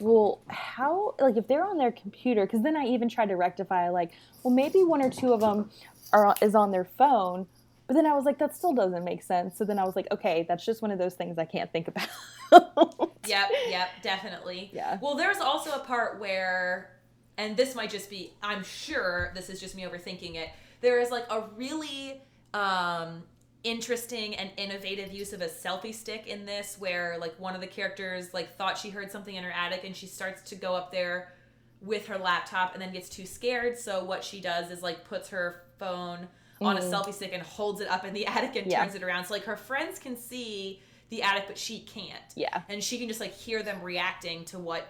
[0.00, 3.88] well how like if they're on their computer because then i even tried to rectify
[3.88, 4.10] like
[4.42, 5.70] well maybe one or two of them
[6.12, 7.46] are is on their phone
[7.86, 9.58] but then i was like that still doesn't make sense.
[9.58, 11.88] So then i was like okay that's just one of those things i can't think
[12.50, 13.12] about.
[13.26, 14.70] Yep yep definitely.
[14.72, 14.98] Yeah.
[15.00, 16.90] Well there's also a part where
[17.36, 21.10] and this might just be i'm sure this is just me overthinking it there is
[21.10, 22.20] like a really
[22.52, 23.24] um
[23.64, 27.66] interesting and innovative use of a selfie stick in this where like one of the
[27.66, 30.92] characters like thought she heard something in her attic and she starts to go up
[30.92, 31.32] there
[31.80, 33.78] with her laptop and then gets too scared.
[33.78, 36.28] So what she does is like puts her phone
[36.60, 36.90] on a mm.
[36.90, 38.82] selfie stick and holds it up in the attic and Yeah.
[38.84, 39.24] turns it around.
[39.24, 42.22] So like her friends can see the attic but she can't.
[42.36, 42.62] Yeah.
[42.68, 44.86] and she can just like hear them reacting to what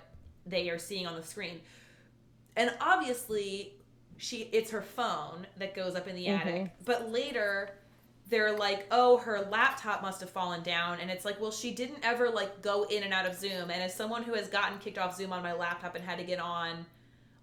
[0.47, 1.61] they are seeing on the screen.
[2.57, 3.75] And obviously
[4.17, 6.49] she it's her phone that goes up in the mm-hmm.
[6.49, 6.71] attic.
[6.85, 7.71] But later
[8.31, 11.99] they're like oh her laptop must have fallen down and it's like well she didn't
[12.03, 14.99] ever like go in and out of zoom and as someone who has gotten kicked
[14.99, 16.87] off zoom on my laptop and had to get on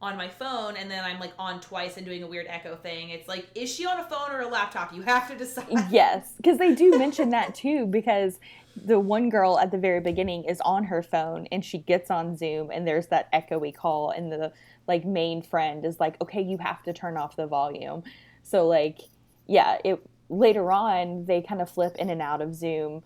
[0.02, 3.10] on my phone and then i'm like on twice and doing a weird echo thing
[3.10, 6.34] it's like is she on a phone or a laptop you have to decide Yes,
[6.38, 7.86] because they do mention that too.
[7.86, 8.40] Because
[8.76, 12.36] the one girl at the very beginning is on her phone and she gets on
[12.36, 14.54] Zoom and there's that echoey call and the
[14.88, 18.04] like main friend is like, okay, you have to turn off the volume.
[18.44, 19.02] So like,
[19.48, 23.04] yeah, it later on they kind of flip in and out of Zoom,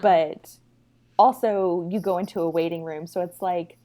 [0.00, 0.50] but
[1.18, 3.76] also you go into a waiting room, so it's like.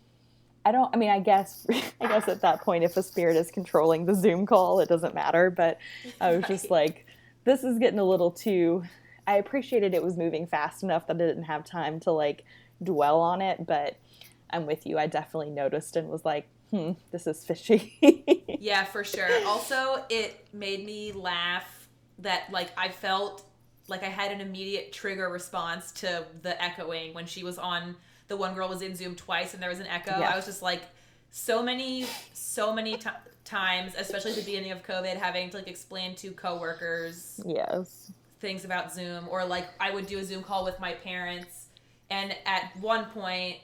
[0.68, 0.92] I don't.
[0.96, 1.68] I mean, I guess.
[2.02, 5.14] I guess at that point, if a spirit is controlling the Zoom call, it doesn't
[5.14, 5.52] matter.
[5.52, 5.78] But
[6.20, 7.06] I was just like,
[7.44, 8.84] this is getting a little too.
[9.28, 12.46] I appreciated it was moving fast enough that I didn't have time to like
[12.82, 13.98] dwell on it, but
[14.50, 14.98] I'm with you.
[14.98, 17.94] I definitely noticed and was like, hmm, this is fishy.
[18.58, 19.28] Yeah, for sure.
[19.46, 21.75] Also, it made me laugh
[22.20, 23.44] that like I felt
[23.88, 27.96] like I had an immediate trigger response to the echoing when she was on
[28.28, 30.20] the one girl was in Zoom twice and there was an echo.
[30.20, 30.32] Yeah.
[30.32, 30.82] I was just like
[31.32, 33.10] so many so many ti
[33.44, 38.12] times, especially at the beginning of COVID, having to like explain to coworkers yes.
[38.40, 41.68] things about Zoom, or like I would do a Zoom call with my parents,
[42.10, 43.58] and at one point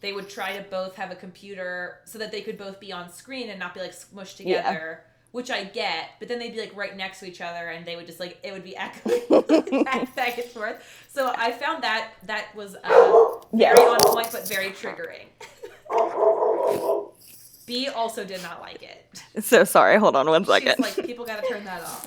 [0.00, 3.10] they would try to both have a computer so that they could both be on
[3.10, 4.98] screen and not be like smushed Yeah.
[5.34, 5.42] Together.
[5.42, 7.96] Which I get, but then they'd be like right next to each other, and they
[7.96, 9.22] would just like it would be echoing
[9.84, 10.82] back, back and forth.
[11.12, 13.74] So I found that that was uh, Yeah.
[13.74, 15.26] very on point, but very triggering.
[17.66, 19.22] B also did not like it.
[19.42, 19.98] So sorry.
[19.98, 22.06] Hold on one She's like, people got to turn that off.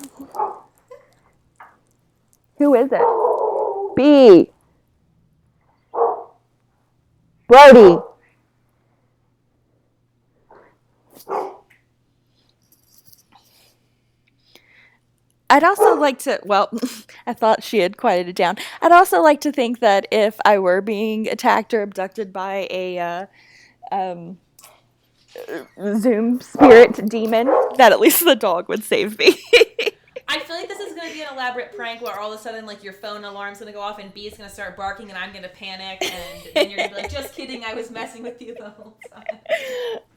[2.58, 3.94] Who is it?
[3.96, 4.50] B.
[7.48, 7.98] Brody.
[15.50, 16.70] I'd also like to, well,
[17.26, 18.56] I thought she had quieted down.
[18.82, 22.98] I'd also like to think that if I were being attacked or abducted by a
[22.98, 23.26] uh,
[23.92, 24.38] um,
[25.98, 29.40] Zoom spirit demon, that at least the dog would save me.
[30.30, 32.66] I feel like this is gonna be an elaborate prank where all of a sudden
[32.66, 35.32] like your phone alarm's gonna go off and B is gonna start barking and I'm
[35.32, 38.54] gonna panic and then you're gonna be like, just kidding, I was messing with you
[38.54, 39.38] the whole time.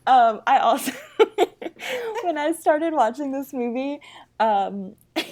[0.07, 0.91] um, I also,
[2.23, 3.99] when I started watching this movie,
[4.39, 4.95] um,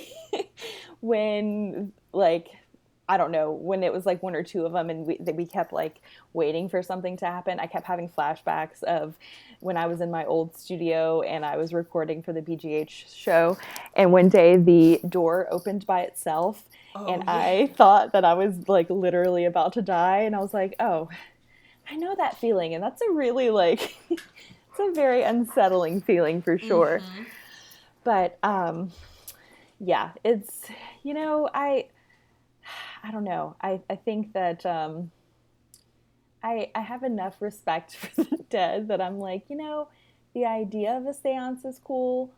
[1.01, 2.47] when like
[3.09, 5.35] I don't know when it was like one or two of them, and we that
[5.35, 5.99] we kept like
[6.33, 7.59] waiting for something to happen.
[7.59, 9.17] I kept having flashbacks of
[9.61, 13.57] when I was in my old studio and I was recording for the BGH show,
[13.95, 16.63] and one day the door opened by itself.
[16.95, 17.33] and yeah.
[17.35, 21.09] I thought that I was like literally about to die, and I was like, "Oh,
[21.89, 26.59] I know that feeling," and that's a really like, it's a very unsettling feeling for
[26.59, 26.99] sure.
[26.99, 27.25] Mhm.
[28.03, 28.91] But um,
[29.79, 30.65] yeah, it's
[31.03, 31.87] you know I,
[33.03, 33.55] I don't know.
[33.61, 35.11] I I think that um,
[36.43, 39.89] I I have enough respect for the dead that I'm like, you know,
[40.33, 42.31] the idea of a séance is cool,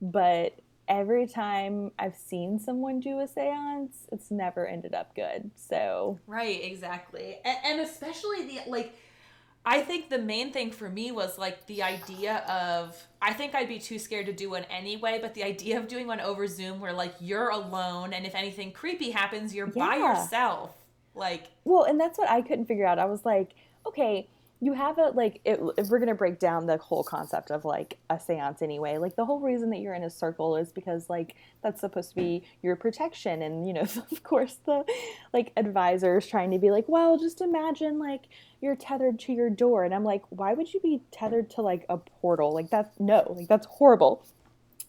[0.00, 5.50] but every time I've seen someone do a séance, it's never ended up good.
[5.56, 7.38] So Right, exactly.
[7.44, 8.94] And, and especially the like
[9.66, 13.68] I think the main thing for me was like the idea of I think I'd
[13.68, 16.80] be too scared to do one anyway, but the idea of doing one over Zoom
[16.80, 20.76] where like you're alone and if anything creepy happens, you're by yourself.
[21.14, 22.98] Like Well, and that's what I couldn't figure out.
[22.98, 23.52] I was like,
[23.86, 24.28] okay,
[24.60, 27.98] you have a like it, if we're gonna break down the whole concept of like
[28.08, 31.34] a séance anyway, like the whole reason that you're in a circle is because like
[31.62, 34.84] that's supposed to be your protection, and you know, of course, the
[35.32, 38.22] like advisors trying to be like, well, just imagine like
[38.62, 41.84] you're tethered to your door, and I'm like, why would you be tethered to like
[41.88, 42.54] a portal?
[42.54, 44.24] Like that's no, like that's horrible.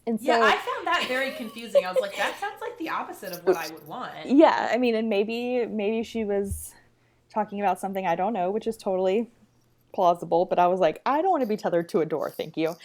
[0.06, 1.84] And so Yeah, I found that very confusing.
[1.84, 4.12] I was like, that sounds like the opposite of what I would want.
[4.26, 6.72] yeah i mean and maybe maybe she was
[7.32, 9.28] talking about something i don't know which is totally
[9.96, 12.56] plausible but i was like i don't want to be tethered to a door thank
[12.56, 12.76] you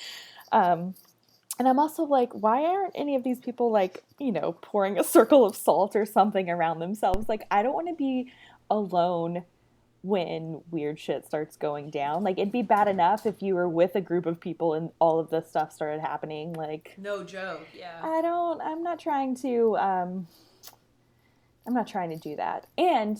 [0.52, 0.96] um
[1.60, 5.04] and i'm also like why aren't any of these people like you know pouring a
[5.04, 8.32] circle of salt or something around themselves like i don't want to be
[8.70, 9.44] alone
[10.04, 13.96] when weird shit starts going down like it'd be bad enough if you were with
[13.96, 17.68] a group of people and all of this stuff started happening like No joke.
[17.78, 18.00] Yeah.
[18.02, 18.60] I don't.
[18.62, 19.78] I'm not trying to.
[19.78, 20.28] Um,
[21.68, 22.66] I'm not trying to do that.
[22.78, 23.20] And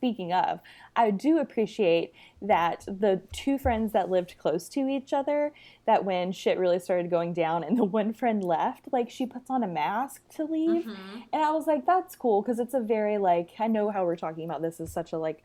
[0.00, 0.60] speaking of,
[0.96, 5.52] I do appreciate that the two friends that lived close to each other,
[5.84, 9.50] that when shit really started going down and the one friend left, like she puts
[9.50, 10.86] on a mask to leave.
[10.86, 11.18] Mm-hmm.
[11.34, 14.16] And I was like, that's cool because it's a very, like, I know how we're
[14.16, 15.42] talking about this is such a, like,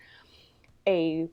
[0.88, 1.28] a,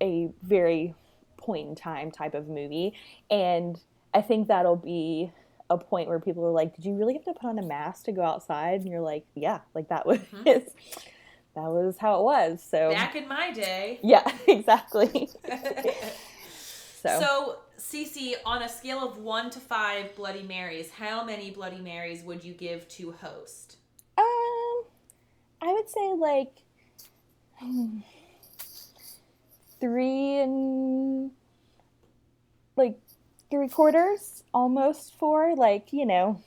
[0.00, 0.94] a very
[1.36, 2.94] point in time type of movie.
[3.30, 3.78] And
[4.14, 5.30] I think that'll be
[5.68, 8.04] a point where people are like, "Did you really have to put on a mask
[8.04, 10.68] to go outside?" And you're like, "Yeah, like that was mm-hmm.
[11.54, 15.28] That was how it was." So back in my day, yeah, exactly.
[17.02, 21.80] so, so Cece, on a scale of one to five Bloody Marys, how many Bloody
[21.80, 23.76] Marys would you give to host?
[24.16, 24.84] Um,
[25.60, 26.62] I would say like
[29.80, 31.30] three and
[32.76, 32.98] like
[33.50, 36.40] three quarters, almost four, like, you know,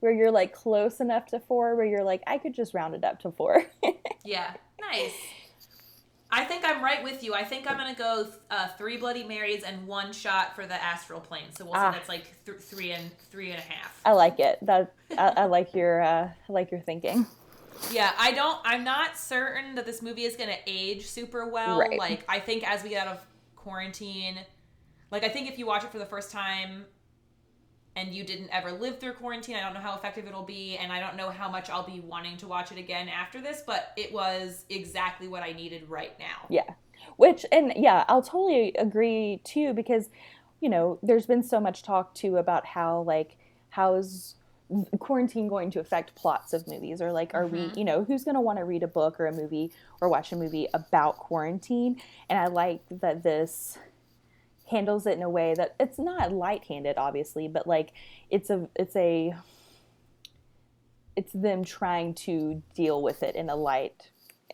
[0.00, 3.04] where you're like close enough to four where you're like, I could just round it
[3.04, 3.64] up to four.
[4.24, 5.12] yeah, nice.
[6.30, 7.32] I think I'm right with you.
[7.32, 11.20] I think I'm gonna go uh, three Bloody Marys and one shot for the astral
[11.20, 11.52] plane.
[11.56, 11.92] So we'll ah.
[11.92, 14.00] say that's like th- three and three and a half.
[14.04, 14.58] I like it.
[14.62, 17.26] That I, I like your uh, I like your thinking.
[17.92, 18.58] Yeah, I don't.
[18.64, 21.78] I'm not certain that this movie is gonna age super well.
[21.78, 21.98] Right.
[21.98, 23.22] Like I think as we get out of
[23.54, 24.38] quarantine,
[25.12, 26.84] like I think if you watch it for the first time
[27.96, 30.92] and you didn't ever live through quarantine, I don't know how effective it'll be and
[30.92, 33.92] I don't know how much I'll be wanting to watch it again after this, but
[33.96, 36.46] it was exactly what I needed right now.
[36.48, 36.74] Yeah.
[37.16, 40.08] Which and yeah, I'll totally agree too because
[40.60, 43.36] you know, there's been so much talk too about how like
[43.68, 44.36] how's
[44.98, 47.68] quarantine going to affect plots of movies or like are mm-hmm.
[47.68, 49.70] we you know who's going to want to read a book or a movie
[50.00, 53.78] or watch a movie about quarantine and i like that this
[54.70, 57.92] handles it in a way that it's not light-handed obviously but like
[58.30, 59.34] it's a it's a
[61.16, 64.10] it's them trying to deal with it in a light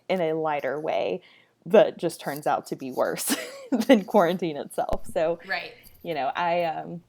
[0.09, 1.21] in a lighter way
[1.67, 3.37] that just turns out to be worse
[3.71, 5.07] than quarantine itself.
[5.13, 5.73] So right.
[6.03, 7.03] you know i um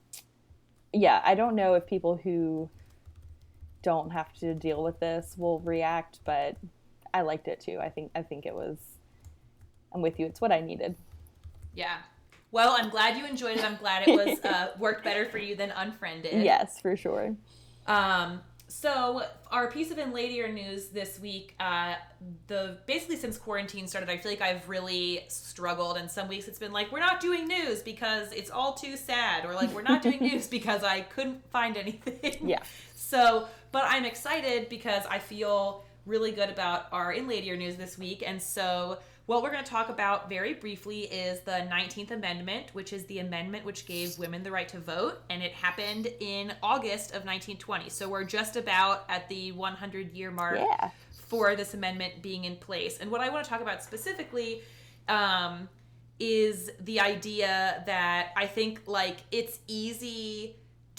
[0.94, 2.70] yeah i don't know if people who
[3.82, 6.58] don't have to deal with this will react but
[7.14, 7.80] i liked it too.
[7.82, 8.78] I think i think it was
[9.94, 10.28] i'm with you.
[10.28, 10.96] It's what i needed.
[11.74, 11.98] Yeah
[12.52, 13.64] well, I'm glad you enjoyed it.
[13.64, 16.44] I'm glad it was uh, worked better for you than Unfriended.
[16.44, 17.36] Yes, for sure.
[17.88, 21.96] Um, so our piece of in ladier news this week, uh,
[22.48, 25.98] the basically since quarantine started, I feel like I've really struggled.
[25.98, 29.46] And some weeks it's been like we're not doing news because it's all too sad,
[29.46, 32.48] or like we're not doing news because I couldn't find anything.
[32.48, 32.64] Yeah.
[32.96, 37.98] So, but I'm excited because I feel really good about our in ladier news this
[37.98, 39.00] week, and so
[39.32, 43.20] what we're going to talk about very briefly is the 19th Amendment, which is the
[43.20, 47.90] amendment which gave women the right to vote, and it happened in August of 1920.
[47.90, 50.90] So we're just about at the 100 year mark yeah.
[51.14, 52.98] for this amendment being in place.
[53.00, 54.64] And what I want to talk about specifically
[55.08, 55.70] um,
[56.20, 60.58] is the idea that I think like it's easy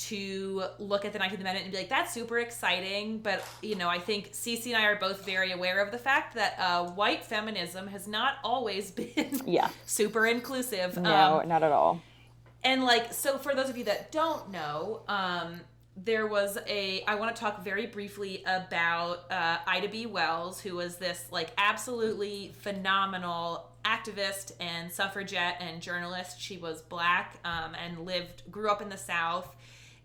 [0.09, 3.19] to look at the 19th Amendment and be like, that's super exciting.
[3.19, 6.35] But, you know, I think Cece and I are both very aware of the fact
[6.35, 9.69] that uh, white feminism has not always been yeah.
[9.87, 10.97] super inclusive.
[10.97, 12.01] No, um, not at all.
[12.65, 15.61] And, like, so for those of you that don't know, um,
[15.97, 20.07] there was a, I want to talk very briefly about uh, Ida B.
[20.07, 26.41] Wells, who was this, like, absolutely phenomenal activist and suffragette and journalist.
[26.41, 29.55] She was black um, and lived, grew up in the South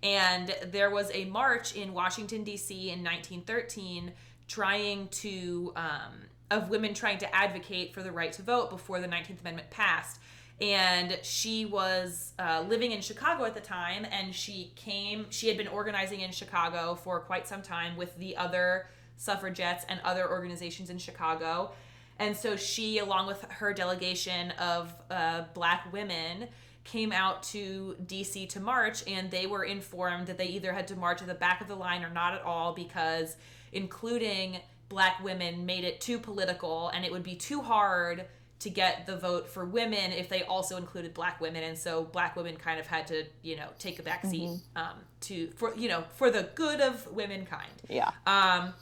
[0.03, 2.75] and there was a march in Washington, D.C.
[2.89, 4.11] in 1913
[4.47, 6.13] trying to, um,
[6.51, 10.19] of women trying to advocate for the right to vote before the 19th Amendment passed.
[10.59, 15.57] And she was uh, living in Chicago at the time, and she came, she had
[15.57, 18.87] been organizing in Chicago for quite some time with the other
[19.17, 21.71] suffragettes and other organizations in Chicago.
[22.19, 26.47] And so she, along with her delegation of uh, black women,
[26.87, 30.95] came out to DC to march, and they were informed that they either had to
[30.95, 33.35] march at the back of the line or not at all because
[33.71, 34.57] including
[34.89, 38.25] black women made it too political and it would be too hard
[38.59, 41.63] to get the vote for women if they also included black women.
[41.63, 44.77] And so black women kind of had to you know take a back seat mm-hmm.
[44.77, 47.71] um, to for you know for the good of womankind.
[47.89, 48.11] Yeah.
[48.25, 48.73] Um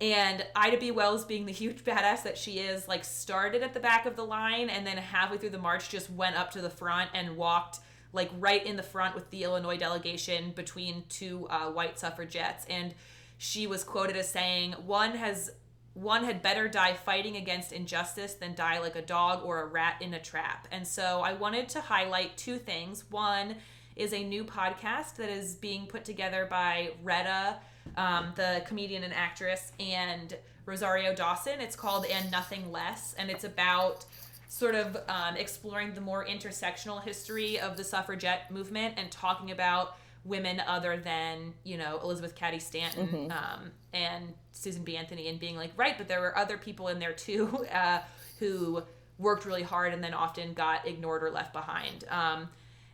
[0.00, 0.90] and Ida B.
[0.92, 4.24] Wells, being the huge badass that she is, like started at the back of the
[4.24, 7.80] line and then halfway through the march just went up to the front and walked
[8.12, 12.64] like right in the front with the Illinois delegation between two uh, white suffragettes.
[12.70, 12.94] And
[13.38, 15.50] she was quoted as saying, "One has
[15.94, 19.96] one had better die fighting against injustice than die like a dog or a rat
[20.00, 23.04] in a trap." And so I wanted to highlight two things.
[23.10, 23.56] One
[23.96, 27.56] is a new podcast that is being put together by Retta
[27.96, 31.60] um, the comedian and actress, and Rosario Dawson.
[31.60, 34.04] It's called And Nothing Less, and it's about
[34.48, 39.96] sort of um, exploring the more intersectional history of the suffragette movement and talking about
[40.24, 43.30] women other than you know Elizabeth Cady Stanton Mm-hmm.
[43.32, 44.96] um, and Susan B.
[44.96, 48.00] Anthony, and being like, right, but there were other people in there too uh,
[48.38, 48.82] who
[49.18, 52.04] worked really hard and then often got ignored or left behind.
[52.10, 52.48] Um,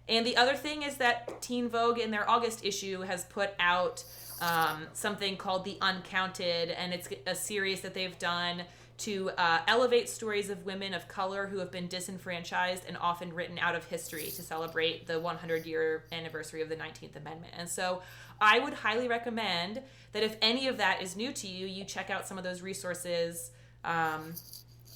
[0.09, 4.05] and the other thing is that Teen Vogue in their August issue has put out
[4.45, 8.63] um, something called The Uncounted, and it's a series that they've done
[8.97, 13.59] to uh, elevate stories of women of color who have been disenfranchised and often written
[13.59, 17.55] out of history to celebrate the 100 year anniversary of the 19th Amendment.
[17.59, 18.03] And so
[18.41, 19.81] I would highly recommend
[20.13, 22.63] that if any of that is new to you, you check out some of those
[22.63, 23.51] resources.
[23.83, 24.35] Um,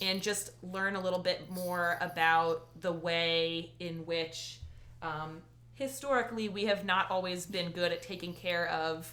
[0.01, 4.61] and just learn a little bit more about the way in which
[5.03, 5.43] um,
[5.75, 9.13] historically we have not always been good at taking care of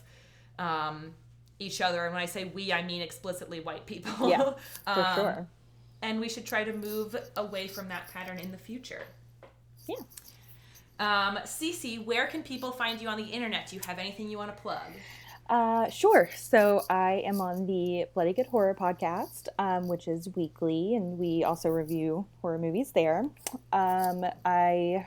[0.60, 1.14] um,
[1.60, 2.06] each other.
[2.06, 4.30] And when I say we, I mean explicitly white people.
[4.30, 4.54] Yeah,
[4.86, 5.48] For Um, sure.
[6.02, 9.04] And we should try to move away from that pattern in the future.
[9.88, 9.96] Yeah.
[11.00, 13.68] Um, Cece, where can people find you on the internet?
[13.68, 14.82] Do you have anything you want to plug?
[15.50, 16.30] Uh, sure.
[16.36, 21.44] So I am on the Bloody Good Horror podcast, um, which is weekly, and we
[21.44, 23.30] also review horror movies there.
[23.72, 25.06] Um, I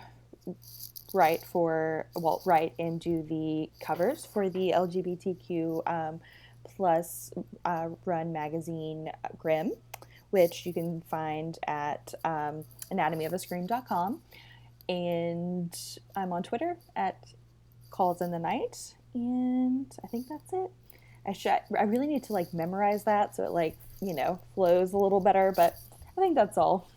[1.15, 6.21] write for, well, write and do the covers for the LGBTQ um,
[6.65, 7.33] plus
[7.65, 9.73] uh, run magazine uh, Grimm,
[10.31, 14.21] which you can find at um, anatomyofascream.com.
[14.89, 15.79] And
[16.17, 17.19] I'm on Twitter at
[17.91, 20.71] Calls in the Night and I think that's it.
[21.27, 24.93] I should I really need to like memorize that so it like, you know, flows
[24.93, 25.77] a little better, but
[26.17, 26.89] I think that's all.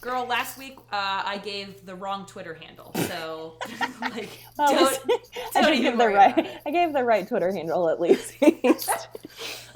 [0.00, 3.58] Girl, last week uh, I gave the wrong Twitter handle, so
[4.00, 4.72] like Well,
[5.06, 5.20] don't,
[5.54, 6.60] I don't even give the right.
[6.64, 8.34] I gave the right Twitter handle at least.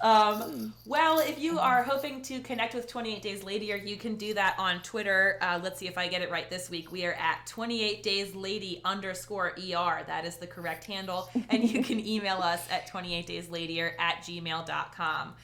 [0.00, 4.34] Um, well, if you are hoping to connect with 28 Days Later, you can do
[4.34, 5.38] that on Twitter.
[5.40, 6.92] Uh, let's see if I get it right this week.
[6.92, 10.04] We are at 28 Days Lady underscore ER.
[10.06, 11.30] That is the correct handle.
[11.48, 15.34] And you can email us at 28 Days Later at gmail.com.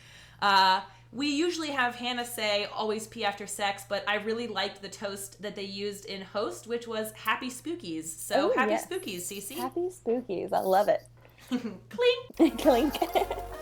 [0.43, 0.81] Uh,
[1.13, 5.43] we usually have Hannah say always pee after sex, but I really liked the toast
[5.43, 8.05] that they used in host, which was happy spookies.
[8.05, 8.87] So Oh, happy yes.
[8.87, 9.57] spookies, Cece.
[9.57, 10.53] Happy spookies.
[10.53, 11.03] I love it.
[11.49, 12.59] Clink.
[12.61, 12.95] Clink.